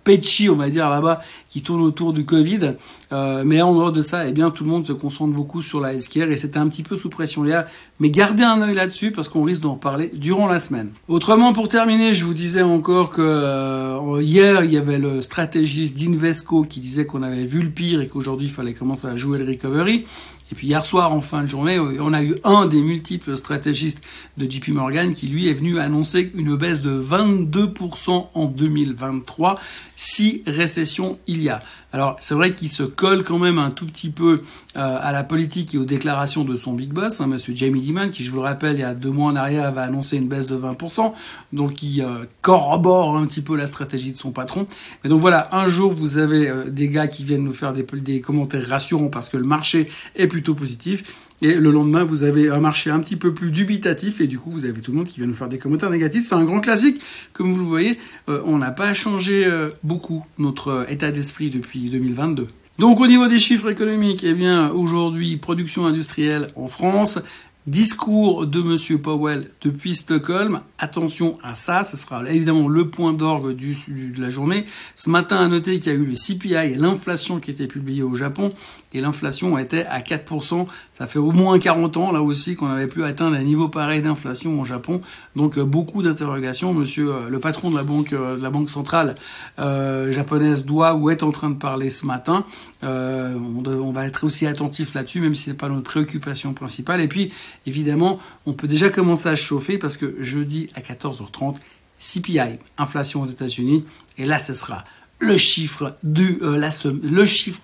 on 0.51 0.55
va 0.55 0.71
dire 0.71 0.89
là-bas, 0.89 1.21
qui 1.55 1.63
tourne 1.63 1.83
autour 1.83 2.13
du 2.13 2.25
Covid. 2.25 2.75
Euh, 3.13 3.45
mais 3.47 3.63
en 3.63 3.75
dehors 3.75 3.93
de 3.93 4.03
ça, 4.03 4.27
eh 4.27 4.33
bien, 4.33 4.51
tout 4.51 4.65
le 4.65 4.71
monde 4.71 4.85
se 4.85 4.93
concentre 4.93 5.33
beaucoup 5.33 5.63
sur 5.63 5.79
la 5.79 5.93
healthcare 5.93 6.33
et 6.33 6.37
c'était 6.37 6.59
un 6.59 6.67
petit 6.67 6.83
peu 6.83 6.97
sous 6.97 7.11
pression 7.11 7.45
hier. 7.45 7.67
Mais 8.01 8.11
gardez 8.11 8.43
un 8.43 8.61
œil 8.61 8.75
là-dessus 8.75 9.13
parce 9.13 9.29
qu'on 9.29 9.45
risque 9.45 9.63
d'en 9.63 9.75
reparler 9.75 10.11
durant 10.17 10.49
la 10.49 10.59
semaine. 10.59 10.89
Autrement, 11.07 11.53
pour 11.53 11.69
terminer, 11.69 12.13
je 12.13 12.25
vous 12.25 12.35
disais 12.35 12.63
encore 12.63 13.11
que 13.11 13.23
euh, 13.23 14.21
hier, 14.21 14.65
il 14.65 14.73
y 14.73 14.77
avait 14.77 14.99
le 14.99 15.23
stratégiste 15.23 15.97
d'Invesco 15.97 16.65
qui 16.65 16.81
disait 16.81 17.07
qu'on 17.07 17.23
avait 17.23 17.45
vu 17.45 17.63
le 17.63 17.71
pire 17.71 18.01
et 18.01 18.09
qu'aujourd'hui, 18.09 18.49
il 18.49 18.53
fallait 18.53 18.75
commencer 18.75 19.07
à 19.07 19.15
jouer 19.15 19.39
le 19.39 19.45
recovery. 19.45 20.07
Et 20.53 20.55
puis 20.55 20.67
hier 20.67 20.85
soir, 20.85 21.13
en 21.13 21.23
fin 21.23 21.43
de 21.43 21.49
journée, 21.49 21.79
on 21.79 22.13
a 22.13 22.23
eu 22.23 22.35
un 22.45 22.67
des 22.67 22.83
multiples 22.83 23.37
stratégistes 23.37 24.01
de 24.37 24.49
JP 24.49 24.69
Morgan 24.69 25.15
qui, 25.15 25.27
lui, 25.27 25.49
est 25.49 25.55
venu 25.55 25.79
annoncer 25.79 26.31
une 26.35 26.55
baisse 26.57 26.83
de 26.83 27.01
22% 27.01 28.29
en 28.35 28.45
2023 28.45 29.59
si 29.97 30.43
récession 30.47 31.19
il 31.27 31.43
y 31.43 31.44
a. 31.49 31.63
Alors 31.95 32.17
c'est 32.19 32.35
vrai 32.35 32.55
qu'il 32.55 32.69
se 32.69 32.83
colle 32.83 33.23
quand 33.23 33.39
même 33.39 33.57
un 33.57 33.71
tout 33.71 33.87
petit 33.87 34.11
peu 34.11 34.43
euh, 34.77 34.99
à 35.01 35.13
la 35.13 35.23
politique 35.23 35.77
et 35.77 35.79
aux 35.79 35.85
déclarations 35.85 36.43
de 36.43 36.57
son 36.57 36.73
big 36.73 36.93
boss, 36.93 37.21
hein, 37.21 37.29
Monsieur 37.29 37.55
Jamie 37.55 37.81
Dimon, 37.81 38.09
qui 38.09 38.25
je 38.25 38.33
vous 38.33 38.39
le 38.39 38.43
rappelle 38.43 38.75
il 38.75 38.81
y 38.81 38.83
a 38.83 38.95
deux 38.95 39.11
mois 39.11 39.31
en 39.31 39.37
arrière 39.37 39.65
avait 39.65 39.83
annoncé 39.83 40.17
une 40.17 40.27
baisse 40.27 40.47
de 40.47 40.57
20%, 40.57 41.13
donc 41.53 41.75
qui 41.75 42.03
euh, 42.03 42.25
corrobore 42.43 43.17
un 43.17 43.25
petit 43.27 43.43
peu 43.43 43.57
la 43.57 43.69
stratégie 43.69 44.11
de 44.11 44.17
son 44.17 44.33
patron. 44.33 44.67
Et 45.05 45.09
donc 45.09 45.21
voilà, 45.21 45.49
un 45.53 45.69
jour 45.69 45.95
vous 45.95 46.19
avez 46.19 46.49
euh, 46.49 46.69
des 46.69 46.89
gars 46.89 47.07
qui 47.07 47.23
viennent 47.23 47.45
nous 47.45 47.53
faire 47.53 47.73
des, 47.73 48.21
commentaires 48.21 48.67
rassurants 48.67 49.07
parce 49.07 49.29
que 49.29 49.37
le 49.37 49.45
marché 49.45 49.89
est 50.17 50.27
plutôt 50.27 50.57
positif. 50.57 51.05
Et 51.43 51.55
le 51.55 51.71
lendemain, 51.71 52.05
vous 52.05 52.23
avez 52.23 52.49
un 52.49 52.61
marché 52.61 52.91
un 52.91 53.01
petit 53.01 53.17
peu 53.17 53.35
plus 53.35 53.51
dubitatif 53.51 54.21
et 54.21 54.27
du 54.27 54.39
coup, 54.39 54.51
vous 54.51 54.65
avez 54.65 54.81
tout 54.81 54.93
le 54.93 54.99
monde 54.99 55.07
qui 55.07 55.21
vient 55.21 55.29
nous 55.29 55.35
faire 55.35 55.49
des 55.49 55.59
commentaires 55.59 55.91
négatifs. 55.91 56.27
C'est 56.27 56.37
un 56.37 56.45
grand 56.45 56.61
classique. 56.61 57.03
Comme 57.35 57.53
vous 57.53 57.59
le 57.59 57.67
voyez, 57.67 57.99
on 58.29 58.57
n'a 58.57 58.71
pas 58.71 58.95
changé 58.95 59.47
beaucoup 59.83 60.25
notre 60.39 60.87
état 60.89 61.11
d'esprit 61.11 61.51
depuis 61.51 61.84
2022. 61.91 62.49
Donc 62.79 63.01
au 63.01 63.07
niveau 63.07 63.29
des 63.29 63.39
chiffres 63.39 63.71
économiques, 63.71 64.25
eh 64.25 64.35
bien 64.35 64.71
aujourd'hui 64.71 65.37
production 65.37 65.87
industrielle 65.87 66.49
en 66.57 66.69
France, 66.69 67.21
Discours 67.67 68.47
de 68.47 68.61
Monsieur 68.61 68.99
Powell 68.99 69.49
depuis 69.63 69.95
Stockholm. 69.95 70.61
Attention 70.79 71.35
à 71.43 71.55
ça, 71.55 71.83
ce 71.83 71.97
sera 71.97 72.23
évidemment 72.29 72.69
le 72.69 72.91
point 72.91 73.15
d'orgue 73.15 73.53
du, 73.57 73.75
de 74.15 74.21
la 74.21 74.29
journée. 74.29 74.67
Ce 74.97 75.09
matin, 75.09 75.39
à 75.39 75.49
noter 75.49 75.79
qu'il 75.79 75.91
y 75.91 75.97
a 75.97 75.99
eu 75.99 76.05
le 76.05 76.15
CPI 76.15 76.73
et 76.73 76.75
l'inflation 76.75 77.41
qui 77.41 77.51
était 77.51 77.67
publiée 77.67 78.03
au 78.03 78.17
Japon. 78.17 78.53
Et 78.93 79.01
l'inflation 79.01 79.57
était 79.57 79.87
à 79.87 80.01
4%. 80.01 80.67
Ça 80.93 81.07
fait 81.07 81.19
au 81.19 81.33
moins 81.33 81.59
40 81.59 81.97
ans, 81.97 82.13
là 82.13 82.21
aussi, 82.23 82.55
qu'on 82.55 82.67
avait 82.67 82.87
pu 82.87 83.03
atteindre 83.03 83.35
un 83.35 83.43
niveau 83.43 83.71
pareil 83.71 84.03
d'inflation 84.03 84.61
au 84.61 84.67
Japon. 84.67 85.01
Donc 85.35 85.57
euh, 85.57 85.65
beaucoup 85.65 86.03
d'interrogations. 86.03 86.75
Monsieur 86.75 87.13
euh, 87.13 87.29
le 87.31 87.39
patron 87.41 87.71
de 87.71 87.77
la 87.77 87.83
banque, 87.83 88.13
euh, 88.13 88.37
de 88.37 88.43
la 88.43 88.51
banque 88.51 88.69
centrale 88.69 89.17
japonaise 89.57 90.65
doit 90.67 90.95
ou 90.95 91.09
est 91.09 91.23
en 91.23 91.31
train 91.31 91.49
de 91.49 91.57
parler 91.57 91.89
ce 91.89 92.05
matin. 92.05 92.45
On, 92.83 93.63
on, 93.67 93.93
va 93.93 94.07
être 94.07 94.25
aussi 94.25 94.47
attentif 94.47 94.93
là-dessus, 94.95 95.21
même 95.21 95.35
si 95.35 95.45
ce 95.45 95.51
n'est 95.51 95.57
pas 95.57 95.69
notre 95.69 95.85
préoccupation 95.85 96.53
principale. 96.53 97.01
Et 97.01 97.09
puis, 97.09 97.33
évidemment, 97.67 98.19
on 98.47 98.53
peut 98.53 98.69
déjà 98.69 98.91
commencer 98.91 99.29
à 99.29 99.37
chauffer 99.37 99.79
parce 99.79 99.97
que 99.97 100.17
jeudi 100.23 100.71
à 100.75 100.81
14h30, 100.81 101.57
CPI, 101.99 102.59
inflation 102.79 103.23
aux 103.23 103.27
États-Unis, 103.27 103.85
et 104.19 104.25
là 104.25 104.39
ce 104.39 104.55
sera 104.55 104.85
le 105.19 105.37
chiffre 105.37 105.97
du 106.03 106.39
euh, 106.43 106.57
la 106.57 106.71
le 107.03 107.25
chiffre 107.25 107.61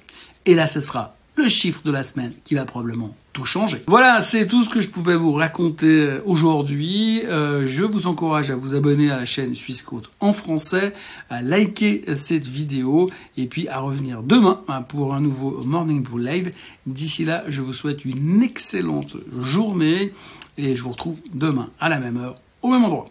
et 0.47 0.54
là 0.54 0.66
ce 0.66 0.80
sera 0.80 1.16
le 1.37 1.49
chiffre 1.49 1.82
de 1.84 1.90
la 1.90 2.02
semaine 2.02 2.32
qui 2.44 2.54
va 2.54 2.64
probablement 2.64 3.14
tout 3.32 3.44
changer. 3.44 3.82
Voilà, 3.87 4.20
c'est 4.20 4.46
tout 4.46 4.64
ce 4.64 4.68
que 4.68 4.80
je 4.80 4.88
pouvais 4.88 5.14
vous 5.14 5.32
raconter 5.32 5.87
euh, 5.87 6.22
aujourd'hui. 6.25 7.22
Euh, 7.26 7.68
je 7.68 7.84
vous 7.84 8.06
encourage 8.06 8.50
à 8.50 8.56
vous 8.56 8.75
abonner 8.75 9.10
à 9.10 9.18
la 9.18 9.25
chaîne 9.25 9.54
Suisse 9.54 9.82
Côte 9.82 10.10
en 10.20 10.32
français, 10.32 10.92
à 11.28 11.42
liker 11.42 12.04
cette 12.14 12.46
vidéo 12.46 13.10
et 13.37 13.46
puis 13.46 13.68
à 13.68 13.80
revenir 13.80 14.22
demain 14.22 14.62
hein, 14.68 14.82
pour 14.82 15.14
un 15.14 15.20
nouveau 15.20 15.62
Morning 15.64 16.02
Bull 16.02 16.25
Live. 16.25 16.50
D'ici 16.87 17.25
là, 17.25 17.44
je 17.49 17.60
vous 17.60 17.72
souhaite 17.72 18.04
une 18.04 18.42
excellente 18.42 19.16
journée 19.38 20.12
et 20.58 20.75
je 20.75 20.82
vous 20.82 20.90
retrouve 20.90 21.16
demain 21.32 21.70
à 21.78 21.88
la 21.88 22.00
même 22.00 22.16
heure, 22.16 22.40
au 22.62 22.70
même 22.70 22.84
endroit. 22.84 23.08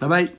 Bye 0.00 0.08
bye 0.08 0.30